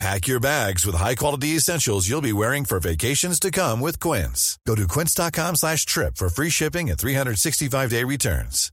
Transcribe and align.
Pack 0.00 0.26
your 0.26 0.40
bags 0.40 0.84
with 0.84 0.96
high-quality 0.96 1.56
essentials 1.56 2.08
you'll 2.08 2.20
be 2.20 2.32
wearing 2.32 2.64
for 2.64 2.80
vacations 2.80 3.38
to 3.40 3.50
come 3.50 3.80
with 3.80 4.00
Quince. 4.00 4.58
Go 4.66 4.74
to 4.74 4.86
quince.com 4.88 5.56
slash 5.56 5.86
trip 5.86 6.16
for 6.16 6.28
free 6.28 6.50
shipping 6.50 6.90
and 6.90 6.98
365-day 6.98 8.04
returns. 8.04 8.70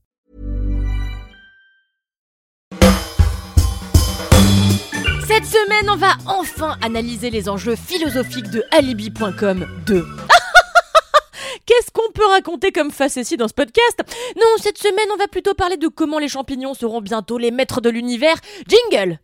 Cette 5.26 5.46
semaine, 5.46 5.88
on 5.88 5.96
va 5.96 6.16
enfin 6.26 6.76
analyser 6.82 7.30
les 7.30 7.48
enjeux 7.48 7.76
philosophiques 7.76 8.50
de 8.50 8.62
Alibi.com 8.70 9.66
2. 9.86 10.04
Qu'est-ce 11.66 11.90
qu'on 11.92 12.12
peut 12.12 12.26
raconter 12.26 12.72
comme 12.72 12.90
facétie 12.90 13.38
dans 13.38 13.48
ce 13.48 13.54
podcast? 13.54 14.02
Non, 14.36 14.42
cette 14.60 14.76
semaine, 14.76 15.08
on 15.14 15.16
va 15.16 15.28
plutôt 15.28 15.54
parler 15.54 15.78
de 15.78 15.88
comment 15.88 16.18
les 16.18 16.28
champignons 16.28 16.74
seront 16.74 17.00
bientôt 17.00 17.38
les 17.38 17.50
maîtres 17.50 17.80
de 17.80 17.88
l'univers. 17.88 18.36
Jingle 18.68 19.18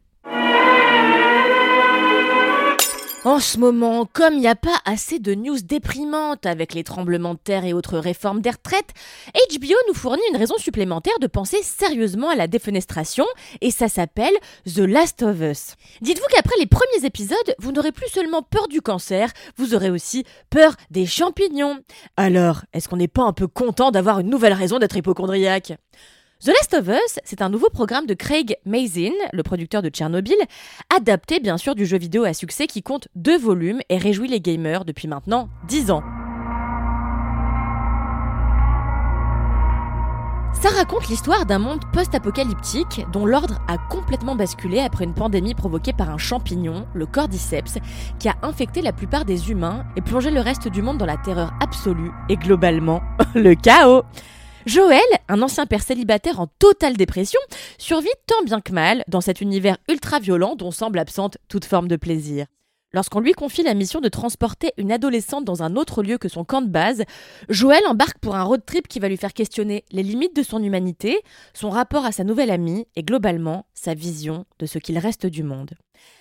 En 3.25 3.41
ce 3.41 3.59
moment, 3.59 4.07
comme 4.11 4.35
il 4.35 4.41
n'y 4.41 4.47
a 4.47 4.55
pas 4.55 4.79
assez 4.85 5.19
de 5.19 5.35
news 5.35 5.59
déprimantes 5.61 6.47
avec 6.47 6.73
les 6.73 6.85
tremblements 6.85 7.35
de 7.35 7.39
terre 7.39 7.65
et 7.65 7.73
autres 7.73 7.99
réformes 7.99 8.41
des 8.41 8.51
retraites, 8.51 8.95
HBO 9.51 9.75
nous 9.89 9.95
fournit 9.95 10.23
une 10.31 10.37
raison 10.37 10.57
supplémentaire 10.57 11.19
de 11.21 11.27
penser 11.27 11.61
sérieusement 11.65 12.31
à 12.31 12.37
la 12.37 12.47
défenestration, 12.47 13.27
et 13.61 13.73
ça 13.73 13.89
s'appelle 13.89 14.33
The 14.73 14.79
Last 14.79 15.23
of 15.25 15.41
Us. 15.41 15.75
Dites-vous 16.01 16.27
qu'après 16.31 16.59
les 16.61 16.67
premiers 16.67 17.05
épisodes, 17.05 17.37
vous 17.59 17.73
n'aurez 17.73 17.93
plus 17.93 18.09
seulement 18.09 18.43
peur 18.43 18.69
du 18.69 18.81
cancer, 18.81 19.33
vous 19.57 19.75
aurez 19.75 19.91
aussi 19.91 20.25
peur 20.49 20.75
des 20.91 21.05
champignons. 21.05 21.81
Alors, 22.17 22.63
est-ce 22.73 22.89
qu'on 22.89 22.99
n'est 22.99 23.09
pas 23.09 23.25
un 23.25 23.33
peu 23.33 23.49
content 23.49 23.91
d'avoir 23.91 24.21
une 24.21 24.31
nouvelle 24.31 24.53
raison 24.53 24.79
d'être 24.79 24.97
hypochondriaque? 24.97 25.73
The 26.41 26.51
Last 26.51 26.75
of 26.75 26.87
Us, 26.87 27.19
c'est 27.25 27.43
un 27.43 27.49
nouveau 27.49 27.69
programme 27.69 28.07
de 28.07 28.15
Craig 28.15 28.59
Mazin, 28.65 29.11
le 29.33 29.43
producteur 29.43 29.83
de 29.83 29.89
Tchernobyl, 29.89 30.37
adapté 30.97 31.41
bien 31.41 31.57
sûr 31.57 31.75
du 31.75 31.85
jeu 31.85 31.99
vidéo 31.99 32.23
à 32.23 32.33
succès 32.33 32.69
qui 32.69 32.81
compte 32.81 33.09
deux 33.17 33.37
volumes 33.37 33.81
et 33.89 33.99
réjouit 33.99 34.29
les 34.29 34.41
gamers 34.41 34.85
depuis 34.85 35.09
maintenant 35.09 35.49
10 35.67 35.91
ans. 35.91 36.05
Ça 40.53 40.69
raconte 40.69 41.09
l'histoire 41.09 41.45
d'un 41.45 41.59
monde 41.59 41.83
post-apocalyptique 41.93 43.05
dont 43.13 43.27
l'ordre 43.27 43.61
a 43.67 43.77
complètement 43.91 44.37
basculé 44.37 44.79
après 44.79 45.03
une 45.03 45.15
pandémie 45.15 45.55
provoquée 45.57 45.93
par 45.93 46.09
un 46.09 46.19
champignon, 46.19 46.87
le 46.95 47.07
cordyceps, 47.07 47.81
qui 48.21 48.29
a 48.29 48.37
infecté 48.43 48.81
la 48.81 48.93
plupart 48.93 49.25
des 49.25 49.51
humains 49.51 49.85
et 49.97 50.03
plongé 50.03 50.31
le 50.31 50.41
reste 50.41 50.69
du 50.69 50.83
monde 50.83 50.99
dans 50.99 51.07
la 51.07 51.17
terreur 51.17 51.53
absolue 51.61 52.13
et 52.29 52.37
globalement 52.37 53.03
le 53.35 53.57
chaos. 53.57 54.05
Joël, 54.69 55.01
un 55.29 55.41
ancien 55.41 55.65
père 55.65 55.81
célibataire 55.81 56.41
en 56.41 56.47
totale 56.47 56.99
dépression, 56.99 57.41
survit 57.79 58.09
tant 58.27 58.45
bien 58.45 58.61
que 58.61 58.73
mal 58.73 59.03
dans 59.09 59.23
cet 59.23 59.41
univers 59.41 59.79
ultra 59.89 60.19
violent 60.19 60.57
dont 60.57 60.71
semble 60.71 60.99
absente 60.99 61.39
toute 61.49 61.65
forme 61.65 61.89
de 61.89 61.97
plaisir. 61.97 62.45
Lorsqu'on 62.93 63.21
lui 63.21 63.33
confie 63.33 63.63
la 63.63 63.73
mission 63.73 64.03
de 64.03 64.11
transporter 64.11 64.73
une 64.77 64.93
adolescente 64.93 65.47
dans 65.47 65.63
un 65.63 65.75
autre 65.75 66.03
lieu 66.03 66.19
que 66.19 66.29
son 66.29 66.45
camp 66.45 66.61
de 66.61 66.69
base, 66.69 67.05
Joël 67.49 67.81
embarque 67.87 68.19
pour 68.19 68.37
un 68.37 68.43
road 68.43 68.61
trip 68.67 68.89
qui 68.89 68.99
va 68.99 69.09
lui 69.09 69.17
faire 69.17 69.33
questionner 69.33 69.87
les 69.91 70.03
limites 70.03 70.37
de 70.37 70.43
son 70.43 70.63
humanité, 70.63 71.19
son 71.55 71.71
rapport 71.71 72.05
à 72.05 72.13
sa 72.13 72.25
nouvelle 72.25 72.51
amie 72.51 72.87
et 72.95 73.03
globalement 73.03 73.65
sa 73.73 73.95
vision 73.95 74.45
de 74.59 74.67
ce 74.67 74.79
qu'il 74.79 74.99
reste 74.99 75.25
du 75.25 75.45
monde. 75.45 75.71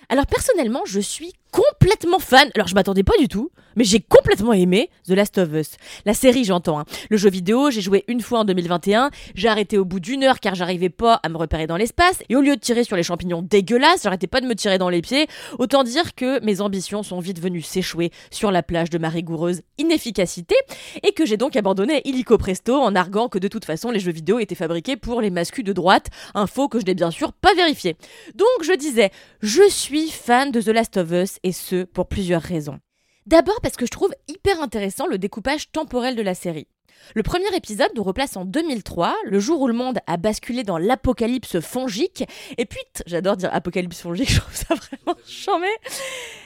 Alors 0.08 0.26
personnellement, 0.26 0.82
je 0.86 1.00
suis 1.00 1.32
complètement 1.50 2.18
fan. 2.18 2.50
Alors 2.54 2.66
je 2.68 2.74
m'attendais 2.74 3.02
pas 3.02 3.16
du 3.18 3.28
tout, 3.28 3.50
mais 3.76 3.84
j'ai 3.84 4.00
complètement 4.00 4.52
aimé 4.52 4.90
The 5.06 5.10
Last 5.12 5.38
of 5.38 5.52
Us. 5.52 5.70
La 6.06 6.14
série, 6.14 6.44
j'entends. 6.44 6.80
hein. 6.80 6.84
Le 7.10 7.16
jeu 7.16 7.30
vidéo, 7.30 7.70
j'ai 7.70 7.80
joué 7.80 8.04
une 8.08 8.20
fois 8.20 8.40
en 8.40 8.44
2021. 8.44 9.10
J'ai 9.34 9.48
arrêté 9.48 9.76
au 9.78 9.84
bout 9.84 10.00
d'une 10.00 10.24
heure 10.24 10.40
car 10.40 10.54
j'arrivais 10.54 10.88
pas 10.88 11.20
à 11.22 11.28
me 11.28 11.36
repérer 11.36 11.66
dans 11.66 11.76
l'espace. 11.76 12.22
Et 12.28 12.36
au 12.36 12.40
lieu 12.40 12.56
de 12.56 12.60
tirer 12.60 12.84
sur 12.84 12.96
les 12.96 13.02
champignons 13.02 13.42
dégueulasses, 13.42 14.02
j'arrêtais 14.04 14.26
pas 14.26 14.40
de 14.40 14.46
me 14.46 14.54
tirer 14.54 14.78
dans 14.78 14.88
les 14.88 15.02
pieds. 15.02 15.26
Autant 15.58 15.84
dire 15.84 16.14
que 16.14 16.42
mes 16.44 16.60
ambitions 16.60 17.02
sont 17.02 17.20
vite 17.20 17.40
venues 17.40 17.62
s'échouer 17.62 18.10
sur 18.30 18.50
la 18.50 18.62
plage 18.62 18.90
de 18.90 18.98
ma 18.98 19.08
rigoureuse 19.08 19.62
inefficacité 19.78 20.54
et 21.02 21.12
que 21.12 21.24
j'ai 21.26 21.36
donc 21.36 21.56
abandonné 21.56 22.02
illico 22.04 22.36
presto 22.38 22.74
en 22.80 22.94
arguant 22.94 23.28
que 23.28 23.38
de 23.38 23.48
toute 23.48 23.64
façon 23.64 23.90
les 23.90 24.00
jeux 24.00 24.12
vidéo 24.12 24.38
étaient 24.38 24.54
fabriqués 24.54 24.96
pour 24.96 25.20
les 25.20 25.30
mascus 25.30 25.64
de 25.64 25.72
droite. 25.72 26.06
Info 26.34 26.68
que 26.68 26.80
je 26.80 26.84
n'ai 26.84 26.94
bien 26.94 27.10
sûr 27.10 27.32
pas 27.32 27.54
vérifié. 27.54 27.96
Donc 28.34 28.48
je 28.62 28.72
disais, 28.72 29.10
je 29.40 29.67
suis 29.68 30.10
fan 30.10 30.50
de 30.50 30.60
The 30.60 30.68
Last 30.68 30.96
of 30.96 31.10
Us 31.12 31.38
et 31.42 31.52
ce 31.52 31.84
pour 31.84 32.08
plusieurs 32.08 32.42
raisons. 32.42 32.78
D'abord 33.26 33.60
parce 33.60 33.76
que 33.76 33.86
je 33.86 33.90
trouve 33.90 34.14
hyper 34.26 34.62
intéressant 34.62 35.06
le 35.06 35.18
découpage 35.18 35.70
temporel 35.70 36.16
de 36.16 36.22
la 36.22 36.34
série. 36.34 36.66
Le 37.14 37.22
premier 37.22 37.54
épisode 37.54 37.90
nous 37.94 38.02
replace 38.02 38.36
en 38.36 38.44
2003, 38.44 39.14
le 39.24 39.38
jour 39.40 39.60
où 39.60 39.68
le 39.68 39.74
monde 39.74 39.98
a 40.06 40.16
basculé 40.16 40.62
dans 40.62 40.78
l'apocalypse 40.78 41.60
fongique. 41.60 42.24
Et 42.58 42.66
puis, 42.66 42.80
j'adore 43.06 43.36
dire 43.36 43.50
apocalypse 43.52 44.00
fongique, 44.00 44.30
je 44.32 44.40
trouve 44.40 44.54
ça 44.54 44.74
vraiment 44.74 45.18
chambé. 45.26 45.68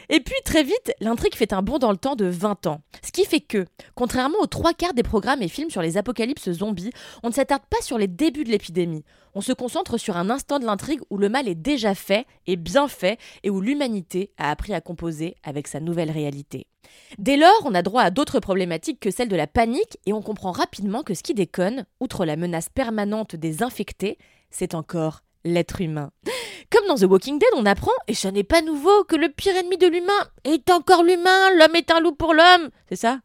Et 0.08 0.20
puis, 0.20 0.36
très 0.44 0.62
vite, 0.62 0.92
l'intrigue 1.00 1.34
fait 1.34 1.52
un 1.52 1.62
bond 1.62 1.78
dans 1.78 1.90
le 1.90 1.96
temps 1.96 2.16
de 2.16 2.26
20 2.26 2.66
ans. 2.66 2.82
Ce 3.04 3.12
qui 3.12 3.24
fait 3.24 3.40
que, 3.40 3.64
contrairement 3.94 4.38
aux 4.40 4.46
trois 4.46 4.74
quarts 4.74 4.94
des 4.94 5.02
programmes 5.02 5.42
et 5.42 5.48
films 5.48 5.70
sur 5.70 5.82
les 5.82 5.96
apocalypses 5.96 6.50
zombies, 6.50 6.92
on 7.22 7.28
ne 7.28 7.34
s'attarde 7.34 7.64
pas 7.68 7.80
sur 7.80 7.98
les 7.98 8.08
débuts 8.08 8.44
de 8.44 8.50
l'épidémie. 8.50 9.04
On 9.34 9.40
se 9.40 9.52
concentre 9.52 9.96
sur 9.96 10.16
un 10.16 10.30
instant 10.30 10.58
de 10.58 10.66
l'intrigue 10.66 11.00
où 11.10 11.16
le 11.16 11.28
mal 11.28 11.48
est 11.48 11.54
déjà 11.54 11.94
fait 11.94 12.26
et 12.46 12.56
bien 12.56 12.88
fait 12.88 13.18
et 13.42 13.50
où 13.50 13.60
l'humanité 13.60 14.30
a 14.36 14.50
appris 14.50 14.74
à 14.74 14.80
composer 14.80 15.36
avec 15.42 15.68
sa 15.68 15.80
nouvelle 15.80 16.10
réalité. 16.10 16.66
Dès 17.18 17.36
lors, 17.36 17.62
on 17.64 17.74
a 17.74 17.82
droit 17.82 18.02
à 18.02 18.10
d'autres 18.10 18.40
problématiques 18.40 19.00
que 19.00 19.10
celle 19.10 19.28
de 19.28 19.36
la 19.36 19.46
panique 19.46 19.98
et 20.04 20.12
on 20.12 20.22
comprend 20.22 20.52
rapidement 20.52 21.02
que 21.02 21.14
ce 21.14 21.22
qui 21.22 21.34
déconne, 21.34 21.86
outre 22.00 22.24
la 22.24 22.36
menace 22.36 22.68
permanente 22.68 23.36
des 23.36 23.62
infectés, 23.62 24.18
c'est 24.50 24.74
encore 24.74 25.22
l'être 25.44 25.80
humain. 25.80 26.10
Comme 26.70 26.86
dans 26.86 26.96
The 26.96 27.10
Walking 27.10 27.38
Dead, 27.38 27.48
on 27.56 27.66
apprend, 27.66 27.92
et 28.08 28.14
ce 28.14 28.28
n'est 28.28 28.44
pas 28.44 28.62
nouveau, 28.62 29.04
que 29.04 29.16
le 29.16 29.28
pire 29.28 29.56
ennemi 29.56 29.76
de 29.76 29.86
l'humain 29.86 30.28
est 30.44 30.70
encore 30.70 31.02
l'humain, 31.02 31.50
l'homme 31.58 31.76
est 31.76 31.90
un 31.90 32.00
loup 32.00 32.14
pour 32.14 32.34
l'homme. 32.34 32.70
C'est 32.88 32.96
ça? 32.96 33.20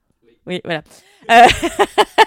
Oui, 0.45 0.61
voilà. 0.63 0.83
Euh, 1.31 1.47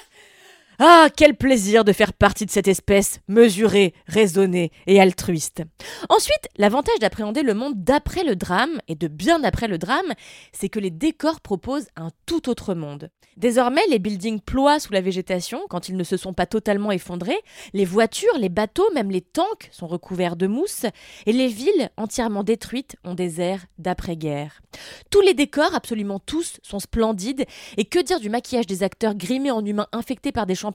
Ah, 0.82 1.08
quel 1.14 1.36
plaisir 1.36 1.84
de 1.84 1.92
faire 1.92 2.14
partie 2.14 2.46
de 2.46 2.50
cette 2.50 2.66
espèce 2.66 3.20
mesurée, 3.28 3.92
raisonnée 4.06 4.72
et 4.86 4.98
altruiste. 4.98 5.62
Ensuite, 6.08 6.48
l'avantage 6.56 6.98
d'appréhender 7.00 7.42
le 7.42 7.52
monde 7.52 7.74
d'après 7.76 8.24
le 8.24 8.34
drame, 8.34 8.80
et 8.88 8.94
de 8.94 9.06
bien 9.06 9.44
après 9.44 9.68
le 9.68 9.76
drame, 9.76 10.14
c'est 10.52 10.70
que 10.70 10.78
les 10.78 10.88
décors 10.88 11.42
proposent 11.42 11.88
un 11.96 12.08
tout 12.24 12.48
autre 12.48 12.72
monde. 12.72 13.10
Désormais, 13.36 13.82
les 13.90 13.98
buildings 13.98 14.40
ploient 14.40 14.80
sous 14.80 14.94
la 14.94 15.02
végétation 15.02 15.60
quand 15.68 15.90
ils 15.90 15.98
ne 15.98 16.04
se 16.04 16.16
sont 16.16 16.32
pas 16.32 16.46
totalement 16.46 16.92
effondrés, 16.92 17.40
les 17.74 17.84
voitures, 17.84 18.38
les 18.38 18.48
bateaux, 18.48 18.90
même 18.94 19.10
les 19.10 19.20
tanks 19.20 19.68
sont 19.72 19.86
recouverts 19.86 20.36
de 20.36 20.46
mousse, 20.46 20.86
et 21.26 21.32
les 21.32 21.48
villes 21.48 21.90
entièrement 21.98 22.42
détruites 22.42 22.96
ont 23.04 23.14
des 23.14 23.42
airs 23.42 23.66
d'après-guerre. 23.76 24.62
Tous 25.10 25.20
les 25.20 25.34
décors, 25.34 25.74
absolument 25.74 26.20
tous, 26.20 26.58
sont 26.62 26.80
splendides, 26.80 27.44
et 27.76 27.84
que 27.84 27.98
dire 27.98 28.18
du 28.18 28.30
maquillage 28.30 28.66
des 28.66 28.82
acteurs 28.82 29.14
grimés 29.14 29.50
en 29.50 29.62
humains 29.62 29.88
infectés 29.92 30.32
par 30.32 30.46
des 30.46 30.54
champignons, 30.54 30.69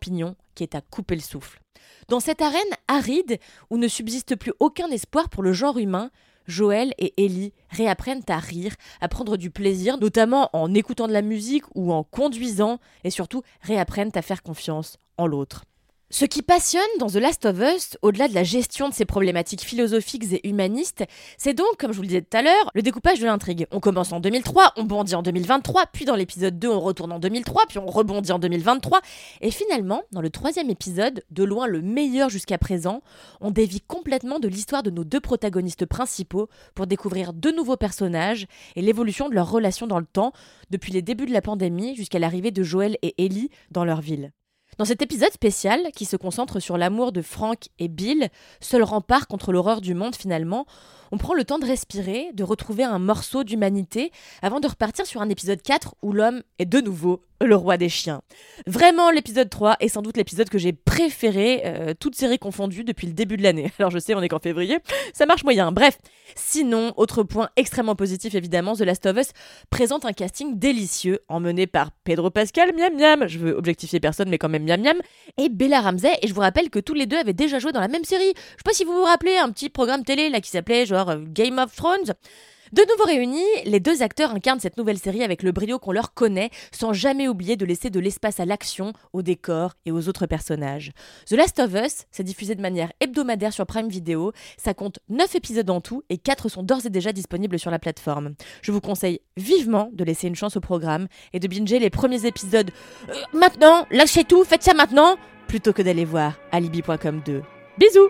qui 0.56 0.64
est 0.64 0.76
à 0.76 0.82
couper 0.82 1.16
le 1.16 1.22
souffle. 1.22 1.60
Dans 2.08 2.20
cette 2.20 2.42
arène 2.42 2.62
aride, 2.88 3.40
où 3.70 3.78
ne 3.78 3.88
subsiste 3.88 4.36
plus 4.36 4.54
aucun 4.60 4.90
espoir 4.90 5.30
pour 5.30 5.44
le 5.44 5.54
genre 5.54 5.78
humain, 5.78 6.12
Joël 6.48 6.94
et 6.98 7.14
Ellie 7.24 7.54
réapprennent 7.70 8.24
à 8.28 8.38
rire, 8.38 8.76
à 9.02 9.08
prendre 9.08 9.38
du 9.38 9.50
plaisir, 9.50 9.98
notamment 9.98 10.50
en 10.54 10.74
écoutant 10.74 11.08
de 11.08 11.14
la 11.14 11.22
musique 11.22 11.66
ou 11.74 11.92
en 11.92 12.04
conduisant, 12.04 12.80
et 13.04 13.10
surtout 13.10 13.42
réapprennent 13.62 14.12
à 14.16 14.22
faire 14.22 14.44
confiance 14.44 14.98
en 15.18 15.28
l'autre. 15.28 15.66
Ce 16.12 16.24
qui 16.24 16.44
passionne 16.44 16.84
dans 17.00 17.08
The 17.08 17.16
Last 17.16 17.48
of 17.48 17.60
Us, 17.60 17.98
au-delà 18.04 18.28
de 18.28 18.36
la 18.36 18.44
gestion 18.44 18.90
de 18.90 18.94
ces 18.94 19.06
problématiques 19.06 19.64
philosophiques 19.64 20.32
et 20.32 20.48
humanistes, 20.48 21.04
c'est 21.40 21.56
donc, 21.56 21.78
comme 21.80 21.94
je 21.94 21.98
vous 21.98 22.04
le 22.04 22.10
disais 22.10 22.22
tout 22.22 22.38
à 22.38 22.44
l'heure, 22.44 22.70
le 22.76 22.84
découpage 22.84 23.20
de 23.20 23.26
l'intrigue. 23.26 23.66
On 23.72 23.80
commence 23.80 24.12
en 24.12 24.20
2003, 24.20 24.74
on 24.78 24.84
bondit 24.84 25.16
en 25.16 25.24
2023, 25.24 25.88
puis 25.92 26.06
dans 26.06 26.16
l'épisode 26.16 26.60
2, 26.60 26.70
on 26.70 26.80
retourne 26.80 27.12
en 27.12 27.18
2003, 27.18 27.64
puis 27.68 27.80
on 27.80 27.88
rebondit 27.88 28.32
en 28.32 28.38
2023, 28.38 29.02
et 29.42 29.50
finalement, 29.50 30.04
dans 30.12 30.22
le 30.22 30.30
troisième 30.30 30.70
épisode, 30.70 31.24
de 31.32 31.44
loin 31.44 31.66
le 31.66 31.82
meilleur 31.82 32.30
jusqu'à 32.30 32.60
présent, 32.60 33.02
on 33.42 33.50
dévie 33.50 33.82
complètement 33.82 34.38
de 34.38 34.48
l'histoire 34.48 34.84
de 34.84 34.92
nos 34.92 35.06
deux 35.06 35.20
protagonistes 35.20 35.88
principaux 35.88 36.50
pour 36.76 36.86
découvrir 36.86 37.34
deux 37.34 37.52
nouveaux 37.52 37.78
personnages 37.78 38.46
et 38.76 38.84
l'évolution 38.84 39.28
de 39.28 39.34
leur 39.34 39.50
relation 39.50 39.88
dans 39.88 40.00
le 40.00 40.06
temps, 40.06 40.34
depuis 40.70 40.94
les 40.94 41.02
débuts 41.02 41.26
de 41.26 41.34
la 41.34 41.42
pandémie 41.42 41.96
jusqu'à 41.96 42.20
l'arrivée 42.20 42.52
de 42.52 42.62
Joël 42.62 42.96
et 43.02 43.26
Ellie 43.26 43.50
dans 43.72 43.86
leur 43.86 44.02
ville. 44.02 44.32
Dans 44.78 44.84
cet 44.84 45.02
épisode 45.02 45.32
spécial, 45.32 45.80
qui 45.96 46.04
se 46.04 46.18
concentre 46.18 46.60
sur 46.60 46.78
l'amour 46.78 47.14
de 47.14 47.22
Frank 47.22 47.70
et 47.80 47.88
Bill, 47.88 48.28
seul 48.60 48.84
rempart 48.84 49.28
contre 49.28 49.54
l'horreur 49.54 49.80
du 49.80 49.94
monde 49.94 50.18
finalement, 50.18 50.66
on 51.14 51.18
prend 51.18 51.34
le 51.34 51.46
temps 51.46 51.60
de 51.60 51.66
respirer, 51.66 52.32
de 52.34 52.44
retrouver 52.44 52.84
un 52.84 53.00
morceau 53.00 53.46
d'humanité, 53.46 54.12
avant 54.42 54.60
de 54.60 54.68
repartir 54.68 55.06
sur 55.06 55.22
un 55.22 55.30
épisode 55.30 55.62
4 55.62 55.96
où 56.02 56.12
l'homme 56.12 56.44
est 56.60 56.66
de 56.66 56.82
nouveau 56.82 57.22
le 57.42 57.56
roi 57.56 57.78
des 57.78 57.90
chiens. 57.90 58.22
Vraiment, 58.66 59.12
l'épisode 59.12 59.50
3 59.50 59.78
est 59.80 59.88
sans 59.88 60.02
doute 60.02 60.18
l'épisode 60.18 60.50
que 60.50 60.58
j'ai 60.58 60.74
préféré, 60.74 61.62
euh, 61.66 61.94
toutes 62.00 62.16
séries 62.16 62.40
confondues, 62.40 62.84
depuis 62.84 63.08
le 63.08 63.14
début 63.14 63.38
de 63.38 63.44
l'année. 63.44 63.72
Alors 63.80 63.92
je 63.92 64.00
sais, 64.00 64.14
on 64.14 64.22
est 64.22 64.30
qu'en 64.30 64.40
février, 64.40 64.80
ça 65.14 65.26
marche 65.26 65.44
moyen. 65.44 65.72
Bref, 65.72 65.98
sinon, 66.36 66.94
autre 66.98 67.24
point 67.24 67.50
extrêmement 67.56 67.96
positif 67.96 68.36
évidemment, 68.36 68.76
The 68.76 68.82
Last 68.82 69.06
of 69.06 69.18
Us 69.18 69.28
présente 69.70 70.06
un 70.06 70.14
casting 70.14 70.58
délicieux, 70.58 71.20
emmené 71.28 71.68
par 71.68 71.92
Pedro 72.04 72.30
Pascal, 72.30 72.74
miam 72.76 72.96
miam, 72.96 73.28
je 73.28 73.40
veux 73.40 73.56
objectifier 73.56 74.00
personne 74.00 74.30
mais 74.30 74.38
quand 74.38 74.50
même 74.50 74.64
miam 74.64 74.82
miam, 74.82 74.98
et 75.38 75.50
Bella 75.50 75.82
Ramsey, 75.82 76.18
et 76.22 76.28
je 76.28 76.34
vous 76.34 76.42
rappelle 76.42 76.70
que 76.70 76.80
tous 76.80 76.94
les 76.94 77.06
deux 77.06 77.18
avaient 77.18 77.34
déjà 77.34 77.60
joué 77.60 77.72
dans 77.72 77.82
la 77.82 77.88
même 77.88 78.06
série. 78.06 78.34
Je 78.36 78.42
sais 78.42 78.64
pas 78.64 78.74
si 78.74 78.84
vous 78.84 78.94
vous 78.94 79.04
rappelez, 79.04 79.38
un 79.38 79.52
petit 79.52 79.70
programme 79.70 80.04
télé 80.04 80.30
là 80.30 80.42
qui 80.42 80.50
s'appelait 80.50 80.86
genre 80.86 81.10
euh, 81.10 81.20
Game 81.28 81.60
of 81.60 81.76
Thrones. 81.76 82.14
De 82.76 82.82
nouveau 82.92 83.06
réunis, 83.06 83.40
les 83.64 83.80
deux 83.80 84.04
acteurs 84.04 84.32
incarnent 84.32 84.60
cette 84.60 84.76
nouvelle 84.76 84.98
série 84.98 85.24
avec 85.24 85.44
le 85.44 85.54
brio 85.54 85.80
qu'on 85.80 85.94
leur 85.94 86.14
connaît, 86.14 86.50
sans 86.74 86.92
jamais 86.92 87.30
oublier 87.30 87.56
de 87.56 87.64
laisser 87.64 87.90
de 87.90 88.02
l'espace 88.02 88.42
à 88.42 88.46
l'action, 88.46 88.92
au 89.14 89.22
décor 89.22 89.76
et 89.86 89.94
aux 89.94 90.10
autres 90.10 90.26
personnages. 90.26 90.92
The 91.26 91.36
Last 91.36 91.58
of 91.60 91.74
Us, 91.74 92.04
s'est 92.12 92.26
diffusé 92.26 92.54
de 92.54 92.62
manière 92.62 92.92
hebdomadaire 93.00 93.54
sur 93.54 93.66
Prime 93.66 93.88
Video, 93.88 94.34
ça 94.58 94.74
compte 94.74 95.00
9 95.08 95.36
épisodes 95.36 95.70
en 95.70 95.80
tout 95.80 96.04
et 96.10 96.18
4 96.18 96.50
sont 96.50 96.64
d'ores 96.64 96.86
et 96.86 96.90
déjà 96.90 97.14
disponibles 97.14 97.60
sur 97.60 97.72
la 97.72 97.80
plateforme. 97.80 98.36
Je 98.62 98.74
vous 98.74 98.82
conseille 98.82 99.22
vivement 99.38 99.90
de 99.94 100.04
laisser 100.04 100.28
une 100.28 100.36
chance 100.36 100.58
au 100.58 100.62
programme 100.62 101.08
et 101.32 101.40
de 101.40 101.48
binger 101.48 101.80
les 101.80 101.90
premiers 101.90 102.26
épisodes 102.26 102.72
euh, 103.08 103.14
maintenant, 103.32 103.88
lâchez 103.90 104.26
tout, 104.26 104.44
faites 104.44 104.64
ça 104.64 104.74
maintenant, 104.74 105.16
plutôt 105.48 105.72
que 105.72 105.82
d'aller 105.82 106.04
voir 106.04 106.34
alibi.com 106.52 107.22
2. 107.26 107.42
Bisous 107.78 108.10